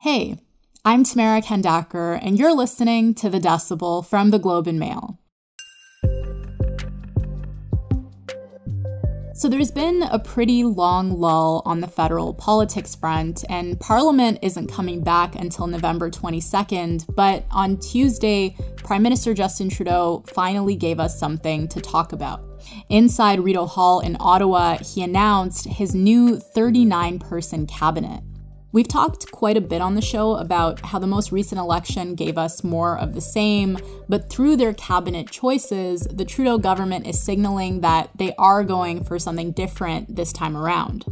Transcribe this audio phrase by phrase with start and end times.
[0.00, 0.38] Hey,
[0.84, 5.18] I'm Tamara Khandaker, and you're listening to The Decibel from the Globe and Mail.
[9.34, 14.70] So, there's been a pretty long lull on the federal politics front, and Parliament isn't
[14.70, 17.06] coming back until November 22nd.
[17.16, 22.44] But on Tuesday, Prime Minister Justin Trudeau finally gave us something to talk about.
[22.90, 28.22] Inside Rideau Hall in Ottawa, he announced his new 39 person cabinet.
[28.72, 32.36] We've talked quite a bit on the show about how the most recent election gave
[32.36, 33.78] us more of the same,
[34.08, 39.18] but through their cabinet choices, the Trudeau government is signaling that they are going for
[39.18, 41.06] something different this time around.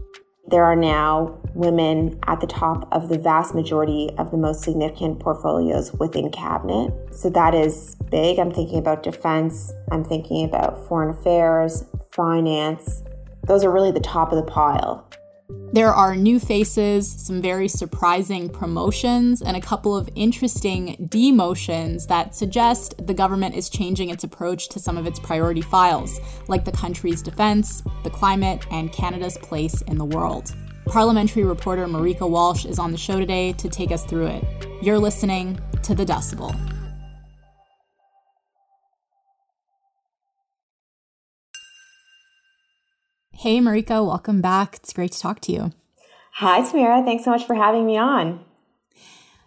[0.48, 5.20] There are now women at the top of the vast majority of the most significant
[5.20, 6.92] portfolios within cabinet.
[7.14, 8.39] So that is big.
[8.39, 13.02] I'm thinking about defense, I'm thinking about foreign affairs, finance.
[13.45, 15.09] Those are really the top of the pile.
[15.74, 22.36] There are new faces, some very surprising promotions, and a couple of interesting demotions that
[22.36, 26.70] suggest the government is changing its approach to some of its priority files, like the
[26.70, 30.55] country's defense, the climate, and Canada's place in the world.
[30.86, 34.45] Parliamentary reporter Marieke Walsh is on the show today to take us through it.
[34.80, 36.73] You're listening to The Decibel.
[43.45, 44.77] Hey, Marieke, welcome back.
[44.77, 45.70] It's great to talk to you.
[46.37, 47.05] Hi, Tamara.
[47.05, 48.42] Thanks so much for having me on.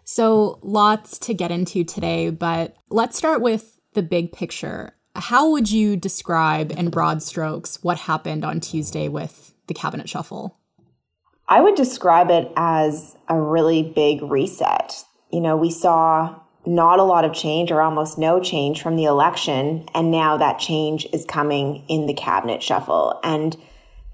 [0.04, 4.94] So, lots to get into today, but let's start with the big picture.
[5.16, 10.60] How would you describe, in broad strokes, what happened on Tuesday with the cabinet shuffle?
[11.48, 15.02] I would describe it as a really big reset.
[15.32, 19.06] You know, we saw not a lot of change or almost no change from the
[19.06, 23.18] election, and now that change is coming in the cabinet shuffle.
[23.24, 23.56] And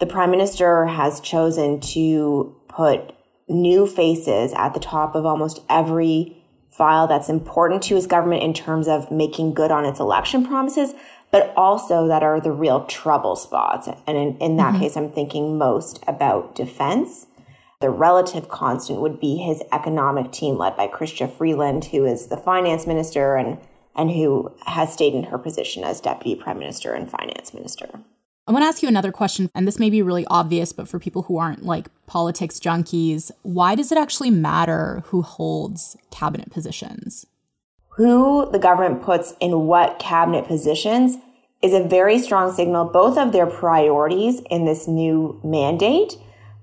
[0.01, 3.15] the prime minister has chosen to put
[3.49, 6.37] new faces at the top of almost every
[6.71, 10.93] file that's important to his government in terms of making good on its election promises,
[11.31, 13.89] but also that are the real trouble spots.
[14.07, 14.83] And in, in that mm-hmm.
[14.83, 17.27] case, I'm thinking most about defense.
[17.81, 22.37] The relative constant would be his economic team led by Chrystia Freeland, who is the
[22.37, 23.59] finance minister and,
[23.95, 28.01] and who has stayed in her position as deputy prime minister and finance minister.
[28.47, 30.99] I want to ask you another question, and this may be really obvious, but for
[30.99, 37.27] people who aren't like politics junkies, why does it actually matter who holds cabinet positions?
[37.97, 41.17] Who the government puts in what cabinet positions
[41.63, 46.19] is a very strong signal, both of their priorities in this new mandate,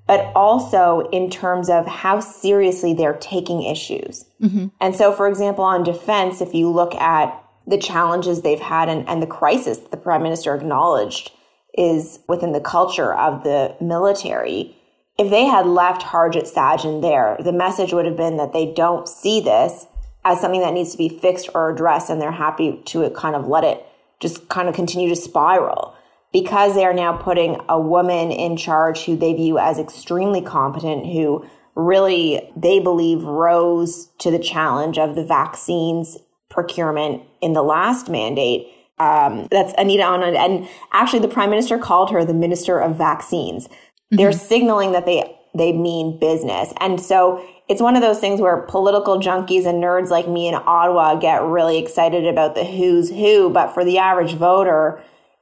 [0.05, 4.25] but also in terms of how seriously they're taking issues.
[4.39, 4.67] Mm-hmm.
[4.79, 9.07] And so, for example, on defense, if you look at the challenges they've had and,
[9.09, 11.31] and the crisis that the prime minister acknowledged
[11.73, 14.75] is within the culture of the military.
[15.17, 19.07] If they had left Harjit Sajjan there, the message would have been that they don't
[19.07, 19.85] see this
[20.23, 23.47] as something that needs to be fixed or addressed, and they're happy to kind of
[23.47, 23.85] let it
[24.19, 25.95] just kind of continue to spiral.
[26.31, 31.05] Because they are now putting a woman in charge who they view as extremely competent,
[31.05, 31.45] who
[31.75, 36.17] really they believe rose to the challenge of the vaccines
[36.49, 38.67] procurement in the last mandate
[39.01, 40.35] um, that's Anita Anand.
[40.35, 43.67] And actually, the prime minister called her the minister of vaccines.
[43.67, 44.17] Mm-hmm.
[44.17, 48.57] They're signaling that they they mean business, and so it's one of those things where
[48.67, 53.49] political junkies and nerds like me in Ottawa get really excited about the who's who,
[53.49, 55.01] but for the average voter,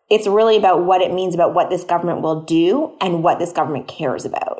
[0.10, 3.52] it's really about what it means about what this government will do and what this
[3.52, 4.59] government cares about.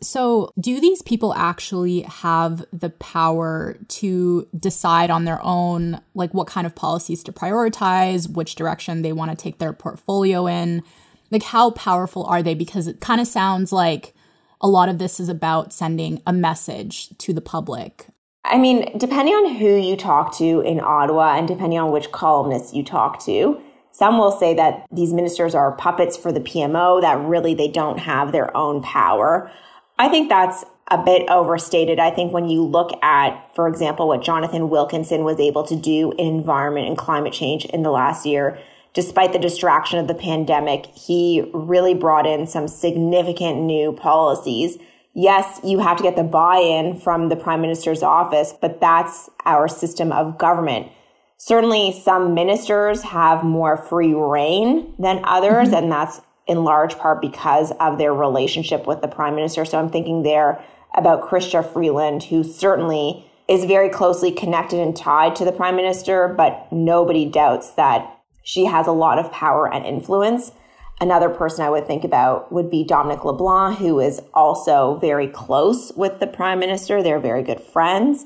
[0.00, 6.46] So, do these people actually have the power to decide on their own, like what
[6.46, 10.84] kind of policies to prioritize, which direction they want to take their portfolio in?
[11.32, 12.54] Like, how powerful are they?
[12.54, 14.14] Because it kind of sounds like
[14.60, 18.06] a lot of this is about sending a message to the public.
[18.44, 22.72] I mean, depending on who you talk to in Ottawa and depending on which columnists
[22.72, 23.60] you talk to,
[23.92, 27.98] some will say that these ministers are puppets for the PMO, that really they don't
[27.98, 29.50] have their own power.
[29.98, 31.98] I think that's a bit overstated.
[31.98, 36.12] I think when you look at, for example, what Jonathan Wilkinson was able to do
[36.12, 38.58] in environment and climate change in the last year,
[38.94, 44.78] despite the distraction of the pandemic, he really brought in some significant new policies.
[45.14, 49.68] Yes, you have to get the buy-in from the prime minister's office, but that's our
[49.68, 50.90] system of government.
[51.36, 55.84] Certainly some ministers have more free rein than others, mm-hmm.
[55.84, 59.64] and that's in large part because of their relationship with the prime minister.
[59.64, 60.64] So I'm thinking there
[60.94, 66.28] about Chrystia Freeland, who certainly is very closely connected and tied to the prime minister,
[66.28, 70.52] but nobody doubts that she has a lot of power and influence.
[71.00, 75.92] Another person I would think about would be Dominic LeBlanc, who is also very close
[75.96, 77.02] with the prime minister.
[77.02, 78.24] They're very good friends,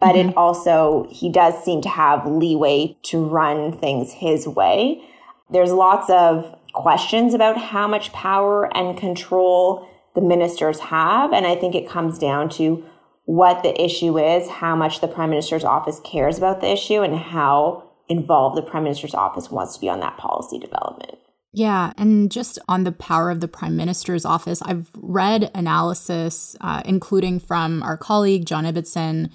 [0.00, 0.30] but mm-hmm.
[0.30, 5.04] it also, he does seem to have leeway to run things his way.
[5.50, 11.32] There's lots of questions about how much power and control the ministers have.
[11.32, 12.84] And I think it comes down to
[13.24, 17.16] what the issue is, how much the prime minister's office cares about the issue, and
[17.16, 21.18] how involved the prime minister's office wants to be on that policy development.
[21.52, 26.82] Yeah, and just on the power of the prime minister's office, I've read analysis, uh,
[26.84, 29.30] including from our colleague John Ibbitson,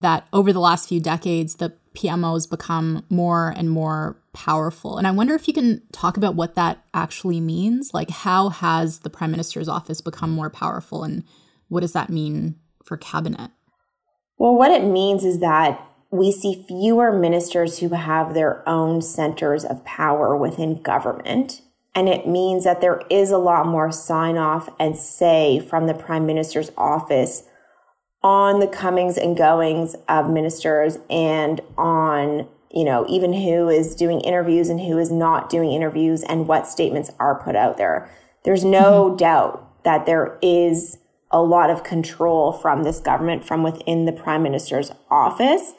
[0.00, 4.96] that over the last few decades, the PMO has become more and more powerful.
[4.96, 7.92] And I wonder if you can talk about what that actually means.
[7.92, 11.24] Like, how has the prime minister's office become more powerful, and
[11.68, 13.50] what does that mean for cabinet?
[14.38, 19.64] Well, what it means is that we see fewer ministers who have their own centers
[19.64, 21.62] of power within government.
[21.94, 25.94] And it means that there is a lot more sign off and say from the
[25.94, 27.44] prime minister's office
[28.22, 34.20] on the comings and goings of ministers and on, you know, even who is doing
[34.20, 38.08] interviews and who is not doing interviews and what statements are put out there.
[38.44, 39.16] There's no mm-hmm.
[39.16, 40.98] doubt that there is
[41.30, 45.72] a lot of control from this government from within the prime minister's office.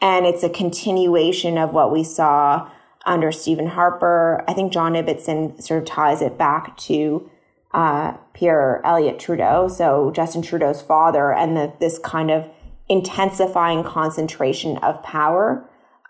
[0.00, 2.70] And it's a continuation of what we saw
[3.04, 4.44] under Stephen Harper.
[4.46, 7.30] I think John Ibbitson sort of ties it back to
[7.72, 12.48] uh, Pierre Elliott Trudeau, so Justin Trudeau's father, and the, this kind of
[12.88, 15.68] intensifying concentration of power.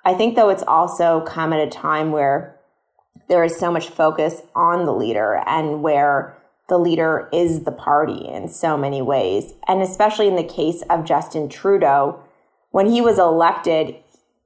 [0.08, 2.58] I think, though, it's also come at a time where
[3.28, 6.34] there is so much focus on the leader and where
[6.70, 9.52] the leader is the party in so many ways.
[9.68, 12.18] And especially in the case of Justin Trudeau,
[12.70, 13.96] when he was elected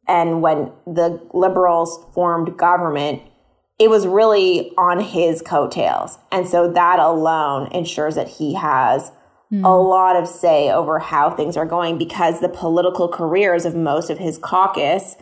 [0.08, 3.22] and when the Liberals formed government,
[3.78, 6.18] it was really on his coattails.
[6.32, 9.12] And so that alone ensures that he has
[9.52, 9.64] mm.
[9.64, 14.10] a lot of say over how things are going because the political careers of most
[14.10, 15.14] of his caucus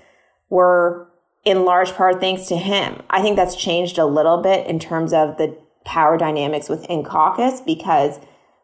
[0.50, 1.08] were
[1.44, 3.02] in large part thanks to him.
[3.08, 7.60] I think that's changed a little bit in terms of the power dynamics within caucus
[7.60, 8.20] because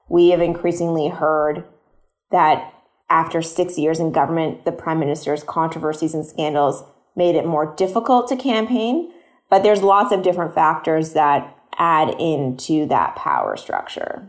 [0.09, 1.65] we have increasingly heard
[2.31, 2.73] that
[3.09, 6.85] after six years in government, the prime minister's controversies and scandals
[7.15, 9.11] made it more difficult to campaign.
[9.49, 14.29] But there's lots of different factors that add into that power structure.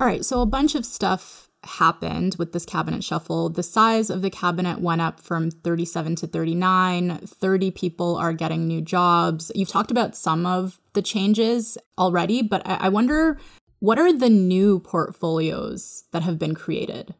[0.00, 0.24] All right.
[0.24, 3.48] So a bunch of stuff happened with this cabinet shuffle.
[3.48, 7.18] The size of the cabinet went up from 37 to 39.
[7.18, 9.50] 30 people are getting new jobs.
[9.54, 13.38] You've talked about some of the changes already, but I, wonder
[13.80, 17.14] what are the new portfolios that have been created?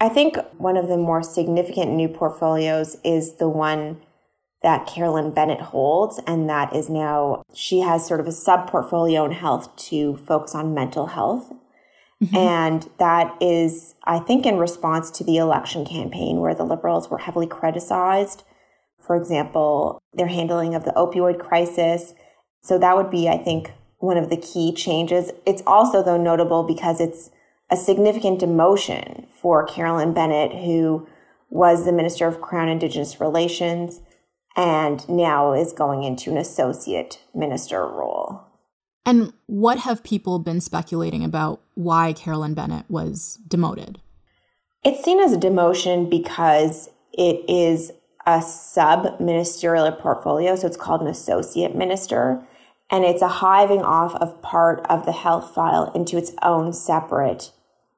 [0.00, 4.00] I think one of the more significant new portfolios is the one
[4.62, 9.24] that Carolyn Bennett holds, and that is now she has sort of a sub portfolio
[9.26, 11.52] in health to focus on mental health.
[12.22, 12.36] Mm-hmm.
[12.36, 17.18] And that is, I think, in response to the election campaign where the liberals were
[17.18, 18.44] heavily criticized.
[18.98, 22.14] For example, their handling of the opioid crisis.
[22.62, 25.32] So that would be, I think, one of the key changes.
[25.44, 27.30] It's also, though, notable because it's
[27.70, 31.06] a significant demotion for Carolyn Bennett, who
[31.50, 34.00] was the Minister of Crown Indigenous Relations
[34.56, 38.43] and now is going into an associate minister role.
[39.06, 44.00] And what have people been speculating about why Carolyn Bennett was demoted?
[44.82, 47.92] It's seen as a demotion because it is
[48.26, 52.42] a sub ministerial portfolio, so it's called an associate minister.
[52.90, 57.50] And it's a hiving off of part of the health file into its own separate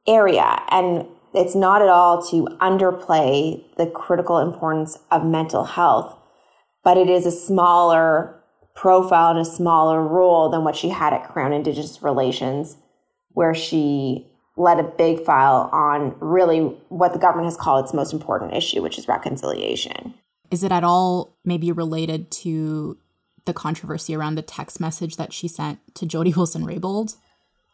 [0.07, 0.63] area.
[0.71, 6.17] And it's not at all to underplay the critical importance of mental health,
[6.83, 8.36] but it is a smaller
[8.77, 12.77] profile in a smaller role than what she had at Crown Indigenous Relations,
[13.31, 18.13] where she led a big file on really what the government has called its most
[18.13, 20.15] important issue, which is reconciliation.
[20.51, 22.97] Is it at all maybe related to
[23.47, 27.17] the controversy around the text message that she sent to Jody Wilson-Raybould?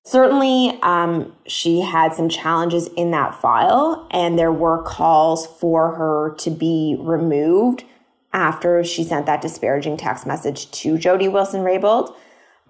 [0.04, 6.34] Certainly, um, she had some challenges in that file, and there were calls for her
[6.38, 7.84] to be removed
[8.32, 12.14] after she sent that disparaging text message to Jody Wilson-Raybould.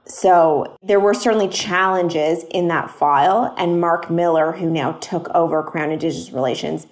[0.05, 5.63] So there were certainly challenges in that file, and Mark Miller, who now took over
[5.63, 6.87] Crown Indigenous Relations,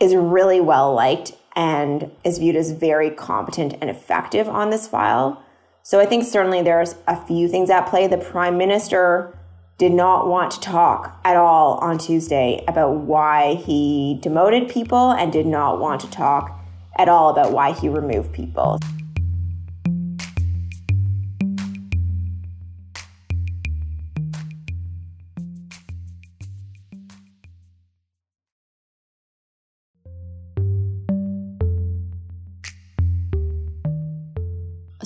[0.00, 5.42] is really well liked and is viewed as very competent and effective on this file.
[5.82, 8.06] So I think certainly there's a few things at play.
[8.06, 9.38] The Prime Minister
[9.78, 15.32] did not want to talk at all on Tuesday about why he demoted people and
[15.32, 16.61] did not want to talk
[16.98, 18.78] at all about why he removed people.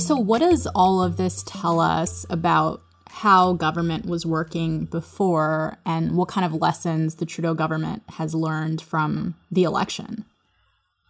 [0.07, 6.16] So, what does all of this tell us about how government was working before and
[6.16, 10.25] what kind of lessons the Trudeau government has learned from the election?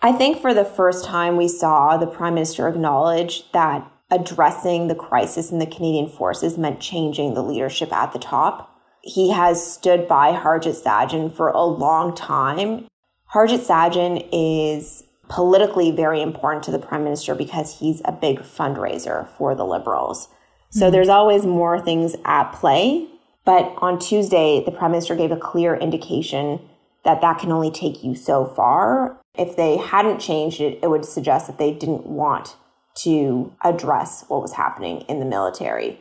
[0.02, 4.94] I think for the first time, we saw the Prime Minister acknowledge that addressing the
[4.94, 8.72] crisis in the Canadian forces meant changing the leadership at the top.
[9.02, 12.86] He has stood by Harjit Sajjan for a long time.
[13.32, 19.28] Harjit Sajjan is politically very important to the Prime Minister because he's a big fundraiser
[19.36, 20.28] for the Liberals.
[20.70, 20.92] So mm-hmm.
[20.92, 23.08] there's always more things at play.
[23.44, 26.60] But on Tuesday, the Prime Minister gave a clear indication
[27.04, 29.20] that that can only take you so far.
[29.38, 32.56] If they hadn't changed it, it would suggest that they didn't want
[33.02, 36.00] to address what was happening in the military.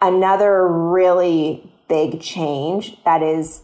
[0.00, 3.62] Another really big change that is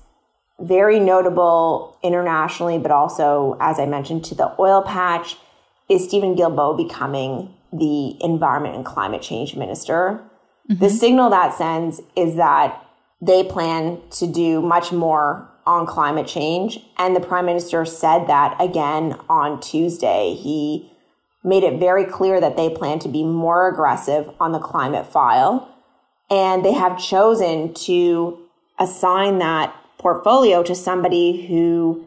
[0.61, 5.37] very notable internationally, but also, as I mentioned, to the oil patch,
[5.89, 10.23] is Steven Guilbeault becoming the Environment and Climate Change Minister.
[10.71, 10.83] Mm-hmm.
[10.83, 12.85] The signal that sends is that
[13.21, 16.81] they plan to do much more on climate change.
[16.99, 20.35] And the Prime Minister said that again on Tuesday.
[20.35, 20.93] He
[21.45, 25.73] made it very clear that they plan to be more aggressive on the climate file.
[26.29, 28.39] And they have chosen to
[28.81, 32.05] assign that portfolio to somebody who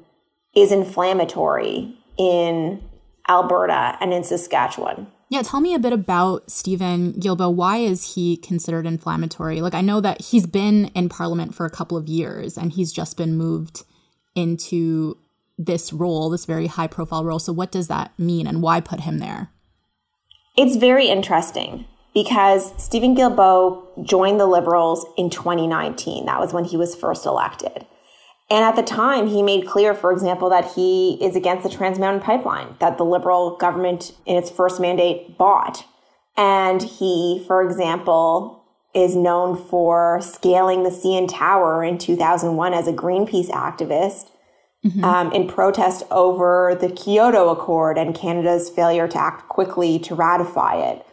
[0.53, 2.83] is inflammatory in
[3.29, 5.07] Alberta and in Saskatchewan.
[5.33, 7.55] Yeah, tell me a bit about Steven Guilbeault.
[7.55, 9.61] Why is he considered inflammatory?
[9.61, 12.91] Like, I know that he's been in Parliament for a couple of years and he's
[12.91, 13.83] just been moved
[14.35, 15.17] into
[15.57, 17.39] this role, this very high profile role.
[17.39, 19.49] So, what does that mean and why put him there?
[20.55, 26.27] It's very interesting because Steven Guilbeault joined the Liberals in 2019.
[26.27, 27.87] That was when he was first elected.
[28.49, 31.97] And at the time, he made clear, for example, that he is against the Trans
[31.97, 35.85] Mountain Pipeline that the Liberal government in its first mandate bought.
[36.35, 42.93] And he, for example, is known for scaling the CN Tower in 2001 as a
[42.93, 44.29] Greenpeace activist
[44.85, 45.03] mm-hmm.
[45.03, 50.75] um, in protest over the Kyoto Accord and Canada's failure to act quickly to ratify
[50.75, 51.05] it.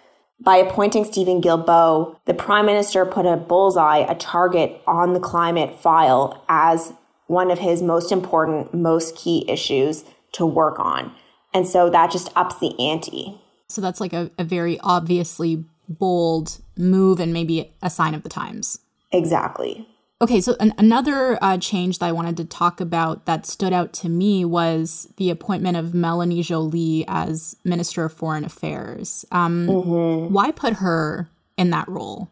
[0.43, 5.79] By appointing Steven Guilbeault, the Prime Minister put a bullseye, a target on the climate
[5.79, 6.95] file as
[7.31, 11.15] one of his most important, most key issues to work on.
[11.55, 13.41] And so that just ups the ante.
[13.69, 18.29] So that's like a, a very obviously bold move and maybe a sign of the
[18.29, 18.81] times.
[19.13, 19.87] Exactly.
[20.21, 23.93] Okay, so an- another uh, change that I wanted to talk about that stood out
[23.95, 29.25] to me was the appointment of Melanie Joly as Minister of Foreign Affairs.
[29.31, 30.35] Um, mm-hmm.
[30.35, 32.29] Why put her in that role?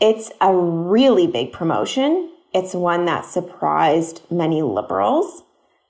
[0.00, 2.30] It's a really big promotion.
[2.52, 5.42] It's one that surprised many liberals.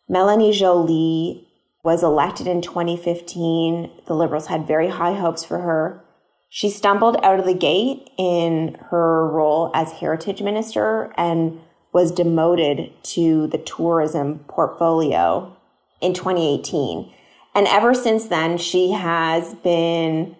[0.08, 1.48] Melanie Joly
[1.82, 3.90] was elected in 2015.
[4.06, 6.04] The liberals had very high hopes for her.
[6.50, 11.60] She stumbled out of the gate in her role as heritage minister and
[11.92, 15.56] was demoted to the tourism portfolio
[16.00, 17.12] in 2018.
[17.54, 20.36] And ever since then, she has been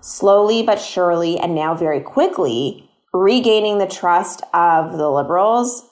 [0.00, 5.88] slowly but surely and now very quickly regaining the trust of the liberals.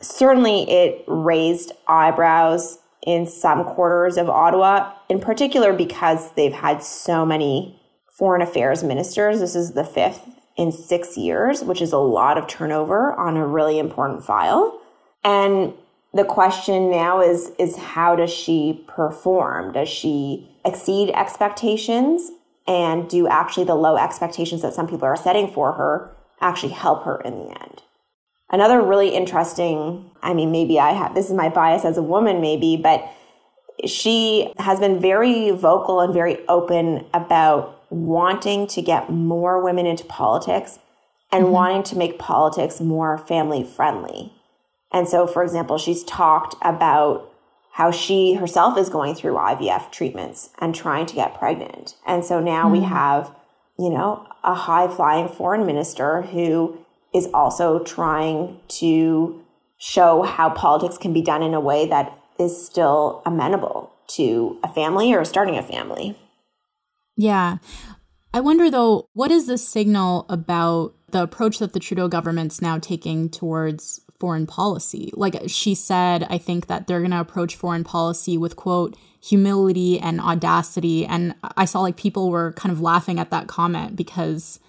[0.00, 7.24] Certainly, it raised eyebrows in some quarters of Ottawa, in particular because they've had so
[7.24, 9.40] many foreign affairs ministers.
[9.40, 13.46] This is the fifth in six years, which is a lot of turnover on a
[13.46, 14.80] really important file.
[15.24, 15.72] And
[16.12, 19.72] the question now is is how does she perform?
[19.72, 22.30] Does she exceed expectations?
[22.66, 27.04] And do actually the low expectations that some people are setting for her actually help
[27.04, 27.82] her in the end?
[28.50, 32.40] Another really interesting, I mean, maybe I have, this is my bias as a woman,
[32.40, 33.06] maybe, but
[33.86, 40.04] she has been very vocal and very open about wanting to get more women into
[40.04, 40.78] politics
[41.30, 41.52] and mm-hmm.
[41.52, 44.32] wanting to make politics more family friendly.
[44.92, 47.30] And so, for example, she's talked about
[47.72, 51.96] how she herself is going through IVF treatments and trying to get pregnant.
[52.06, 52.72] And so now mm-hmm.
[52.72, 53.30] we have,
[53.78, 56.78] you know, a high flying foreign minister who
[57.14, 59.42] is also trying to
[59.78, 64.68] show how politics can be done in a way that is still amenable to a
[64.68, 66.16] family or starting a family.
[67.16, 67.58] Yeah.
[68.32, 72.78] I wonder though, what is the signal about the approach that the Trudeau government's now
[72.78, 75.10] taking towards foreign policy?
[75.14, 79.98] Like she said, I think that they're going to approach foreign policy with quote, humility
[79.98, 81.04] and audacity.
[81.06, 84.60] And I saw like people were kind of laughing at that comment because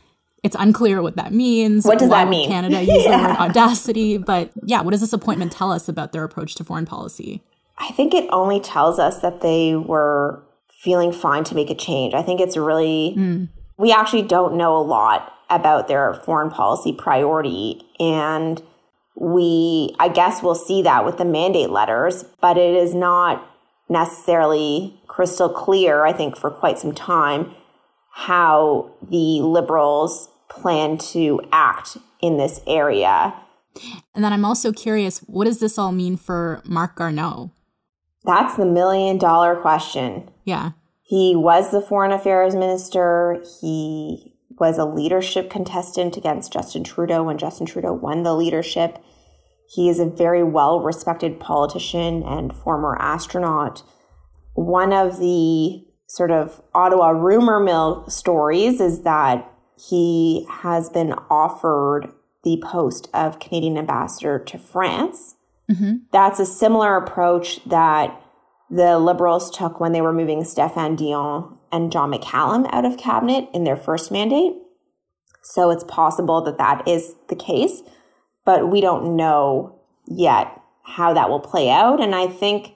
[0.43, 1.85] it's unclear what that means.
[1.85, 2.49] What does Why that mean?
[2.49, 3.17] Canada use yeah.
[3.17, 4.17] the word audacity.
[4.17, 7.43] But yeah, what does this appointment tell us about their approach to foreign policy?
[7.77, 10.43] I think it only tells us that they were
[10.79, 12.13] feeling fine to make a change.
[12.13, 13.49] I think it's really mm.
[13.77, 17.81] we actually don't know a lot about their foreign policy priority.
[17.99, 18.61] And
[19.19, 23.45] we, I guess, we'll see that with the mandate letters, but it is not
[23.89, 27.53] necessarily crystal clear, I think, for quite some time,
[28.11, 33.33] how the liberals plan to act in this area.
[34.15, 37.51] And then I'm also curious what does this all mean for Marc Garneau?
[38.23, 40.29] That's the million dollar question.
[40.45, 40.71] Yeah.
[41.03, 43.43] He was the foreign affairs minister.
[43.59, 48.97] He was a leadership contestant against Justin Trudeau when Justin Trudeau won the leadership.
[49.69, 53.83] He is a very well respected politician and former astronaut.
[54.53, 62.11] One of the sort of Ottawa rumor mill stories is that he has been offered
[62.43, 65.35] the post of Canadian ambassador to France.
[65.71, 65.97] Mm-hmm.
[66.11, 68.19] That's a similar approach that
[68.71, 73.49] the Liberals took when they were moving Stéphane Dion and John McCallum out of cabinet
[73.53, 74.53] in their first mandate.
[75.41, 77.81] So it's possible that that is the case,
[78.45, 82.01] but we don't know yet how that will play out.
[82.01, 82.73] And I think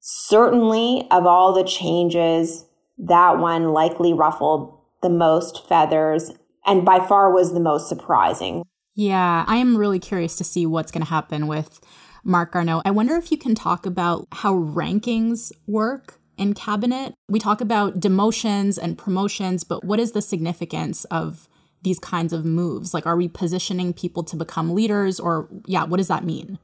[0.00, 2.66] certainly of all the changes,
[2.98, 6.32] that one likely ruffled the most feathers
[6.66, 8.64] and by far was the most surprising.
[8.94, 11.80] Yeah, I am really curious to see what's going to happen with
[12.22, 12.80] Marc Garneau.
[12.84, 17.14] I wonder if you can talk about how rankings work in cabinet.
[17.28, 21.48] We talk about demotions and promotions, but what is the significance of
[21.82, 22.94] these kinds of moves?
[22.94, 26.58] Like, are we positioning people to become leaders, or yeah, what does that mean?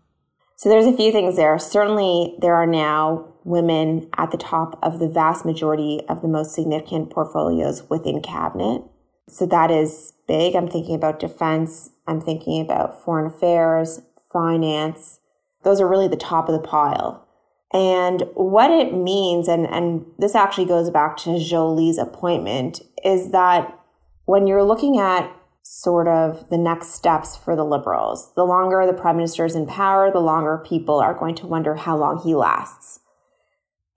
[0.57, 1.59] So, there's a few things there.
[1.59, 6.55] Certainly, there are now women at the top of the vast majority of the most
[6.55, 8.83] significant portfolios within cabinet.
[9.29, 10.55] So, that is big.
[10.55, 14.01] I'm thinking about defense, I'm thinking about foreign affairs,
[14.33, 15.21] finance.
[15.63, 17.27] Those are really the top of the pile.
[17.73, 23.79] And what it means, and, and this actually goes back to Joly's appointment, is that
[24.25, 25.31] when you're looking at
[25.63, 29.67] sort of the next steps for the liberals, the longer the prime minister is in
[29.67, 33.01] power, the longer people are going to wonder how long he lasts.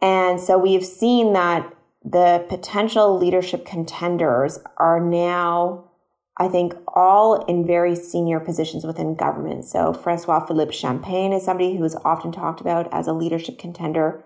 [0.01, 5.89] And so we've seen that the potential leadership contenders are now
[6.37, 9.65] I think all in very senior positions within government.
[9.65, 14.23] So Francois Philippe Champagne is somebody who is often talked about as a leadership contender.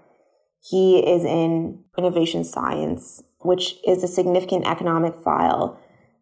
[0.62, 5.80] He is in innovation science, which is a significant economic file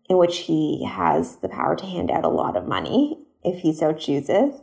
[0.10, 3.74] in which he has the power to hand out a lot of money if he
[3.74, 4.54] so chooses.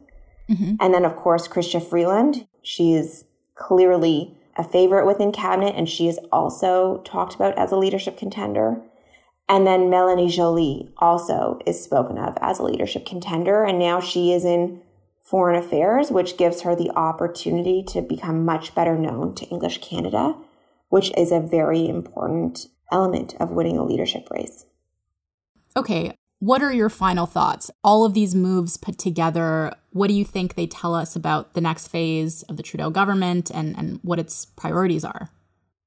[0.51, 0.75] Mm-hmm.
[0.81, 2.47] And then, of course, Chrystia Freeland.
[2.63, 7.77] She is clearly a favorite within cabinet, and she is also talked about as a
[7.77, 8.83] leadership contender.
[9.49, 13.65] And then Melanie Joly also is spoken of as a leadership contender.
[13.65, 14.81] And now she is in
[15.23, 20.37] foreign affairs, which gives her the opportunity to become much better known to English Canada,
[20.89, 24.67] which is a very important element of winning a leadership race.
[25.77, 27.71] Okay, what are your final thoughts?
[27.85, 31.61] All of these moves put together, what do you think they tell us about the
[31.61, 35.31] next phase of the Trudeau government and, and what its priorities are?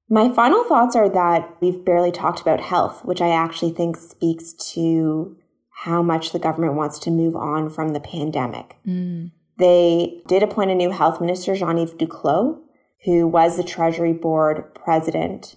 [0.09, 4.53] My final thoughts are that we've barely talked about health, which I actually think speaks
[4.73, 5.35] to
[5.83, 8.77] how much the government wants to move on from the pandemic.
[8.87, 9.31] Mm.
[9.57, 12.59] They did appoint a new health minister, Jean Yves Duclos,
[13.05, 15.55] who was the Treasury Board president.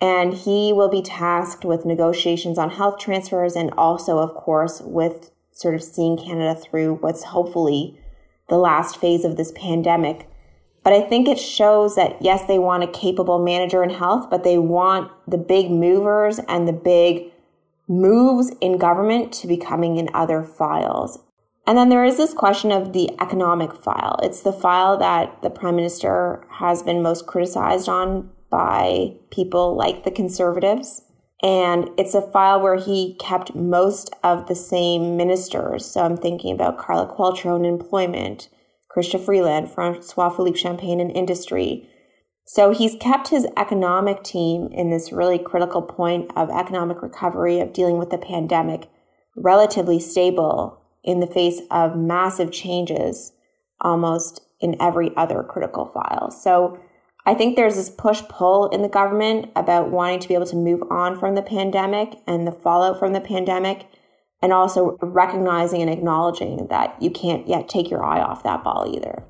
[0.00, 5.30] And he will be tasked with negotiations on health transfers and also, of course, with
[5.52, 7.98] sort of seeing Canada through what's hopefully
[8.48, 10.28] the last phase of this pandemic
[10.84, 14.44] but I think it shows that yes, they want a capable manager in health, but
[14.44, 17.32] they want the big movers and the big
[17.88, 21.18] moves in government to be coming in other files.
[21.66, 24.18] And then there is this question of the economic file.
[24.22, 30.04] It's the file that the prime minister has been most criticized on by people like
[30.04, 31.02] the conservatives.
[31.42, 35.84] And it's a file where he kept most of the same ministers.
[35.86, 38.48] So I'm thinking about Carla Qualtrough in employment,
[38.94, 41.88] Chrystia Freeland, Francois Philippe Champagne in industry.
[42.46, 47.72] So he's kept his economic team in this really critical point of economic recovery, of
[47.72, 48.88] dealing with the pandemic,
[49.36, 53.32] relatively stable in the face of massive changes
[53.80, 56.30] almost in every other critical file.
[56.30, 56.78] So
[57.26, 60.56] I think there's this push pull in the government about wanting to be able to
[60.56, 63.86] move on from the pandemic and the fallout from the pandemic
[64.44, 68.94] and also recognizing and acknowledging that you can't yet take your eye off that ball
[68.94, 69.24] either.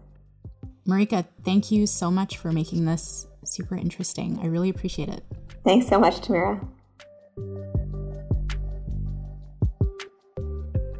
[0.88, 4.40] Marieke, thank you so much for making this super interesting.
[4.42, 5.22] I really appreciate it.
[5.62, 6.66] Thanks so much, Tamara.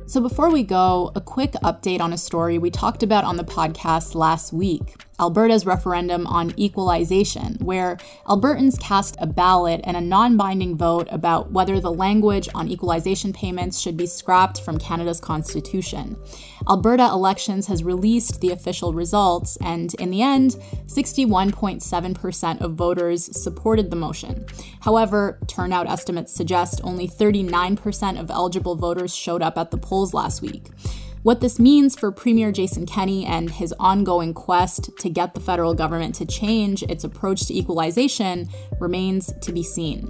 [0.06, 3.42] So, before we go, a quick update on a story we talked about on the
[3.42, 4.94] podcast last week.
[5.20, 7.96] Alberta's referendum on equalization, where
[8.26, 13.32] Albertans cast a ballot and a non binding vote about whether the language on equalization
[13.32, 16.16] payments should be scrapped from Canada's constitution.
[16.68, 23.90] Alberta Elections has released the official results, and in the end, 61.7% of voters supported
[23.90, 24.46] the motion.
[24.80, 30.42] However, turnout estimates suggest only 39% of eligible voters showed up at the polls last
[30.42, 30.70] week.
[31.24, 35.72] What this means for Premier Jason Kenney and his ongoing quest to get the federal
[35.72, 38.46] government to change its approach to equalization
[38.78, 40.06] remains to be seen.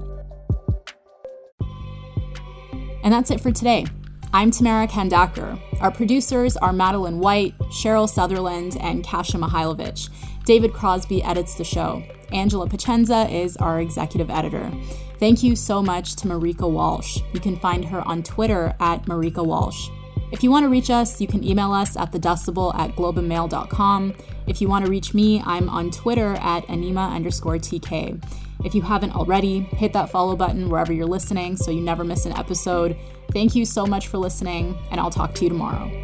[3.04, 3.86] And that's it for today.
[4.32, 5.56] I'm Tamara Khandaker.
[5.80, 10.08] Our producers are Madeline White, Cheryl Sutherland, and Kasia Mihailovic.
[10.44, 12.02] David Crosby edits the show.
[12.32, 14.68] Angela Pacienza is our executive editor.
[15.20, 17.20] Thank you so much to Marieke Walsh.
[17.32, 19.88] You can find her on Twitter at Marieke Walsh.
[20.32, 24.14] If you want to reach us, you can email us at thedecibel at globeandmail.com.
[24.46, 28.22] If you want to reach me, I'm on Twitter at anima underscore TK.
[28.64, 32.26] If you haven't already, hit that follow button wherever you're listening so you never miss
[32.26, 32.96] an episode.
[33.32, 36.03] Thank you so much for listening, and I'll talk to you tomorrow.